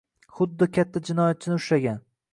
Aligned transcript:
Xuddi 0.37 0.67
katta 0.77 1.03
jinoyatchini 1.11 1.59
ushlagan. 1.63 2.05